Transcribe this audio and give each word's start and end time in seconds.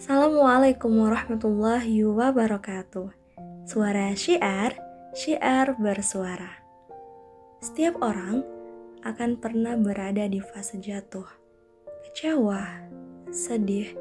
Assalamualaikum 0.00 0.96
warahmatullahi 0.96 2.08
wabarakatuh. 2.08 3.12
Suara 3.68 4.16
syiar, 4.16 4.72
syiar 5.12 5.76
bersuara. 5.76 6.56
Setiap 7.60 8.00
orang 8.00 8.40
akan 9.04 9.36
pernah 9.36 9.76
berada 9.76 10.24
di 10.24 10.40
fase 10.40 10.80
jatuh, 10.80 11.28
kecewa, 11.84 12.80
sedih, 13.28 13.92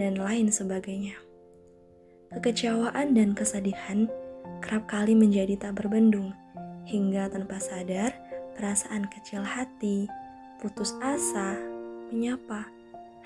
dan 0.00 0.16
lain 0.16 0.48
sebagainya. 0.48 1.20
Kekecewaan 2.32 3.12
dan 3.12 3.36
kesedihan 3.36 4.08
kerap 4.64 4.88
kali 4.88 5.12
menjadi 5.12 5.68
tak 5.68 5.84
berbendung, 5.84 6.32
hingga 6.88 7.28
tanpa 7.28 7.60
sadar 7.60 8.16
perasaan 8.56 9.04
kecil 9.04 9.44
hati, 9.44 10.08
putus 10.64 10.96
asa, 11.04 11.60
menyapa, 12.08 12.72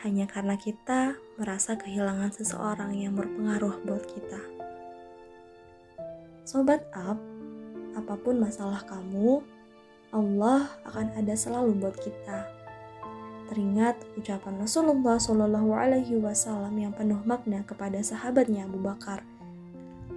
hanya 0.04 0.28
karena 0.28 0.60
kita 0.60 1.16
merasa 1.40 1.72
kehilangan 1.76 2.28
seseorang 2.36 2.92
yang 2.92 3.16
berpengaruh 3.16 3.80
buat 3.88 4.04
kita. 4.04 4.40
Sobat 6.44 6.84
up, 6.92 7.16
apa 7.96 8.14
pun 8.20 8.36
masalah 8.36 8.84
kamu, 8.84 9.40
Allah 10.12 10.68
akan 10.84 11.16
ada 11.16 11.32
selalu 11.32 11.80
buat 11.80 11.96
kita. 11.96 12.44
Teringat 13.46 13.96
ucapan 14.18 14.58
Rasulullah 14.60 15.16
Shallallahu 15.16 15.70
Alaihi 15.72 16.18
Wasallam 16.18 16.76
yang 16.76 16.92
penuh 16.92 17.22
makna 17.24 17.62
kepada 17.64 18.02
sahabatnya 18.02 18.66
Abu 18.66 18.82
Bakar, 18.82 19.22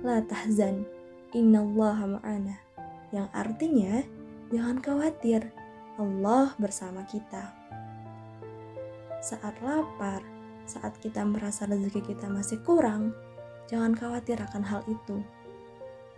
La 0.02 0.20
tahzan, 0.24 0.88
innallaha 1.32 2.20
ma'ana, 2.20 2.58
yang 3.16 3.28
artinya 3.32 4.02
jangan 4.50 4.82
khawatir, 4.82 5.52
Allah 6.00 6.56
bersama 6.58 7.04
kita 7.06 7.59
saat 9.20 9.56
lapar, 9.60 10.24
saat 10.64 10.96
kita 11.04 11.24
merasa 11.28 11.68
rezeki 11.68 12.16
kita 12.16 12.32
masih 12.32 12.60
kurang, 12.64 13.12
jangan 13.68 13.94
khawatir 13.96 14.40
akan 14.40 14.64
hal 14.64 14.82
itu. 14.88 15.20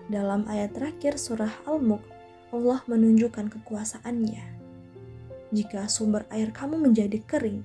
Dalam 0.10 0.46
ayat 0.50 0.74
terakhir 0.74 1.18
surah 1.18 1.52
Al-Mulk, 1.66 2.04
Allah 2.52 2.84
menunjukkan 2.86 3.48
kekuasaannya. 3.48 4.46
Jika 5.52 5.88
sumber 5.88 6.28
air 6.32 6.52
kamu 6.52 6.80
menjadi 6.80 7.20
kering, 7.24 7.64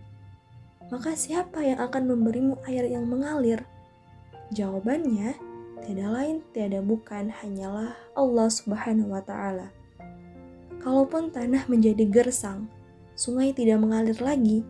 maka 0.86 1.18
siapa 1.18 1.62
yang 1.66 1.82
akan 1.82 2.06
memberimu 2.06 2.62
air 2.66 2.86
yang 2.86 3.06
mengalir? 3.10 3.66
Jawabannya, 4.54 5.34
tiada 5.82 6.06
lain, 6.06 6.42
tiada 6.54 6.78
bukan, 6.78 7.34
hanyalah 7.42 7.98
Allah 8.14 8.48
Subhanahu 8.50 9.10
wa 9.10 9.22
Ta'ala. 9.22 9.74
Kalaupun 10.78 11.34
tanah 11.34 11.66
menjadi 11.66 12.06
gersang, 12.06 12.70
sungai 13.18 13.50
tidak 13.50 13.82
mengalir 13.82 14.14
lagi, 14.22 14.62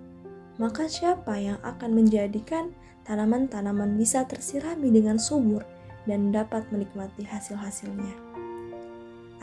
maka 0.57 0.89
siapa 0.89 1.37
yang 1.37 1.61
akan 1.61 1.93
menjadikan 1.93 2.73
tanaman-tanaman 3.05 3.97
bisa 4.01 4.25
tersirami 4.25 4.89
dengan 4.89 5.21
subur 5.21 5.63
dan 6.09 6.33
dapat 6.33 6.65
menikmati 6.73 7.29
hasil-hasilnya? 7.29 8.17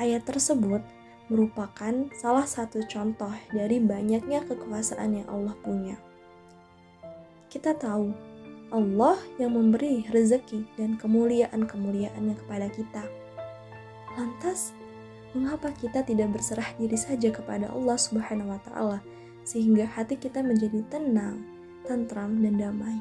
Ayat 0.02 0.26
tersebut 0.26 0.82
merupakan 1.30 1.94
salah 2.18 2.50
satu 2.50 2.82
contoh 2.90 3.32
dari 3.54 3.78
banyaknya 3.78 4.42
kekuasaan 4.44 5.22
yang 5.22 5.28
Allah 5.30 5.56
punya. 5.62 5.96
Kita 7.48 7.78
tahu 7.78 8.10
Allah 8.74 9.22
yang 9.38 9.54
memberi 9.54 10.10
rezeki 10.10 10.66
dan 10.82 10.98
kemuliaan-kemuliaannya 10.98 12.36
kepada 12.42 12.68
kita. 12.74 13.06
Lantas, 14.18 14.74
mengapa 15.38 15.70
kita 15.78 16.02
tidak 16.02 16.34
berserah 16.34 16.74
diri 16.82 16.98
saja 16.98 17.30
kepada 17.30 17.70
Allah 17.70 17.98
Subhanahu 17.98 18.50
wa 18.50 18.62
taala 18.66 19.00
sehingga 19.44 19.88
hati 19.88 20.16
kita 20.20 20.40
menjadi 20.44 20.84
tenang, 20.88 21.44
tentram, 21.88 22.40
dan 22.40 22.56
damai. 22.56 22.98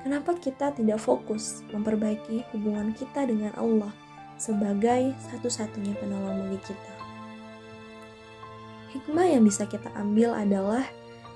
Kenapa 0.00 0.32
kita 0.36 0.72
tidak 0.72 0.96
fokus 1.00 1.60
memperbaiki 1.68 2.44
hubungan 2.56 2.96
kita 2.96 3.28
dengan 3.28 3.52
Allah 3.60 3.92
sebagai 4.40 5.12
satu-satunya 5.28 5.92
penolong 6.00 6.48
bagi 6.48 6.72
kita? 6.72 6.92
Hikmah 8.96 9.26
yang 9.28 9.44
bisa 9.44 9.68
kita 9.68 9.92
ambil 9.94 10.32
adalah 10.32 10.82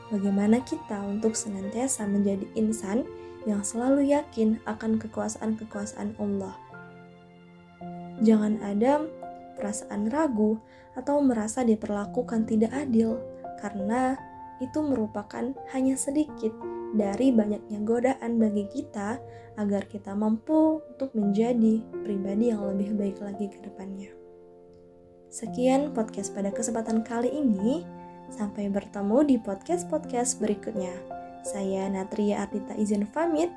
bagaimana 0.08 0.64
kita 0.64 1.04
untuk 1.04 1.36
senantiasa 1.36 2.08
menjadi 2.08 2.48
insan 2.56 3.04
yang 3.44 3.60
selalu 3.60 4.08
yakin 4.16 4.56
akan 4.64 4.96
kekuasaan-kekuasaan 4.96 6.16
Allah. 6.16 6.56
Jangan 8.24 8.64
ada 8.64 9.04
perasaan 9.60 10.08
ragu 10.08 10.56
atau 10.96 11.20
merasa 11.20 11.60
diperlakukan 11.62 12.48
tidak 12.48 12.72
adil 12.72 13.20
karena 13.64 14.20
itu 14.60 14.84
merupakan 14.84 15.56
hanya 15.72 15.96
sedikit 15.96 16.52
dari 16.92 17.32
banyaknya 17.32 17.80
godaan 17.80 18.36
bagi 18.36 18.68
kita 18.68 19.16
agar 19.56 19.88
kita 19.88 20.12
mampu 20.12 20.84
untuk 20.84 21.10
menjadi 21.16 21.80
pribadi 22.04 22.52
yang 22.52 22.62
lebih 22.62 22.92
baik 22.94 23.18
lagi 23.24 23.48
ke 23.48 23.58
depannya. 23.64 24.12
Sekian 25.32 25.90
podcast 25.96 26.30
pada 26.30 26.52
kesempatan 26.52 27.02
kali 27.02 27.32
ini. 27.32 27.82
Sampai 28.30 28.72
bertemu 28.72 29.20
di 29.26 29.36
podcast-podcast 29.36 30.40
berikutnya. 30.40 30.94
Saya 31.44 31.86
Natria 31.92 32.46
Artita 32.46 32.72
izin 32.74 33.04
pamit. 33.10 33.52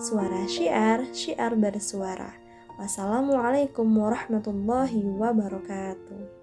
Suara 0.00 0.48
syiar, 0.48 1.04
syiar 1.12 1.52
bersuara. 1.52 2.32
Wassalamualaikum 2.80 3.86
warahmatullahi 3.92 5.04
wabarakatuh. 5.04 6.35